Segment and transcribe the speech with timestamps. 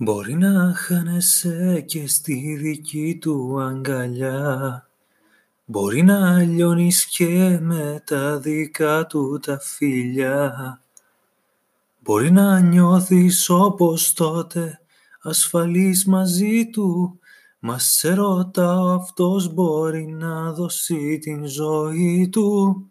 [0.00, 4.86] Μπορεί να χάνεσαι και στη δική του αγκαλιά.
[5.64, 10.80] Μπορεί να λιώνεις και με τα δικά του τα φιλιά.
[12.00, 14.80] Μπορεί να νιώθεις όπως τότε
[15.22, 17.18] ασφαλής μαζί του.
[17.58, 22.82] Μας σε ρωτάω αυτός μπορεί να δώσει την ζωή του.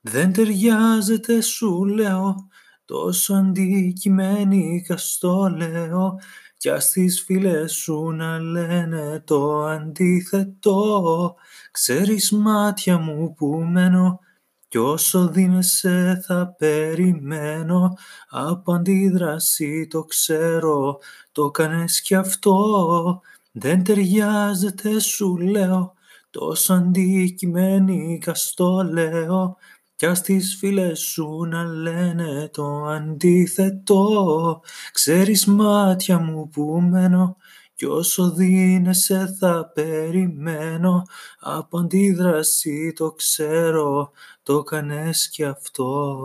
[0.00, 2.48] Δεν ταιριάζεται σου λέω
[2.88, 6.18] τόσο αντικειμενικά στο λέω
[6.56, 11.34] κι ας τις φίλες σου να λένε το αντίθετο.
[11.70, 14.20] Ξέρεις μάτια μου που μένω
[14.68, 17.96] κι όσο δίνεσαι θα περιμένω.
[18.28, 20.98] Από αντίδραση το ξέρω
[21.32, 23.20] το κάνες κι αυτό.
[23.52, 25.94] Δεν ταιριάζεται σου λέω
[26.30, 29.56] τόσο αντικειμενικά στο λέω
[29.98, 34.60] κι ας τις φίλες σου να λένε το αντίθετο.
[34.92, 37.36] Ξέρεις μάτια μου που μένω
[37.74, 41.06] κι όσο δίνεσαι θα περιμένω.
[41.38, 44.10] Από αντίδραση το ξέρω
[44.42, 46.16] το κάνες κι αυτό.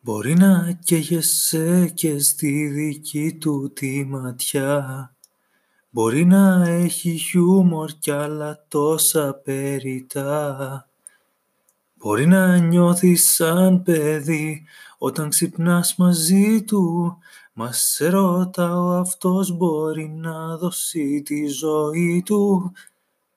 [0.00, 5.12] Μπορεί να καίγεσαι και στη δική του τη ματιά
[5.98, 10.88] Μπορεί να έχει χιούμορ κι άλλα τόσα περιτά
[11.94, 14.64] Μπορεί να νιώθεις σαν παιδί
[14.98, 17.16] όταν ξυπνάς μαζί του.
[17.52, 22.72] Μας σε ρωτάω αυτός μπορεί να δώσει τη ζωή του.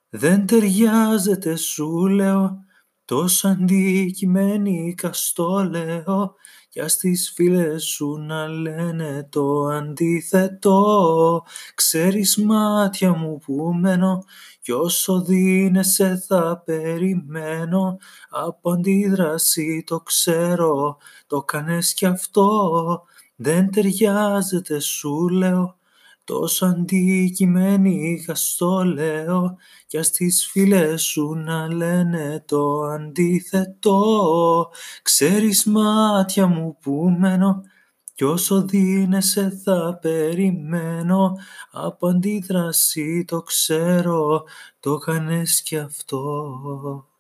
[0.10, 2.64] Δεν ταιριάζεται σου λέω
[3.12, 6.36] τόσο αντικειμενικά στο λέω
[6.70, 11.44] κι ας τις φίλες σου να λένε το αντίθετο.
[11.76, 14.24] Ξέρεις μάτια μου που μένω
[14.62, 17.98] κι όσο δίνεσαι θα περιμένω.
[18.30, 23.04] Από αντίδραση το ξέρω το κάνες κι αυτό.
[23.36, 25.76] Δεν ταιριάζεται σου λέω
[26.32, 34.70] τόσο αντικειμενικά στο λέω κι ας τις φίλες σου να λένε το αντίθετο.
[35.02, 37.62] Ξέρεις μάτια μου που μένω
[38.14, 41.38] κι όσο δίνεσαι θα περιμένω.
[41.72, 44.44] Από αντίδραση το ξέρω
[44.80, 47.11] το κάνες κι αυτό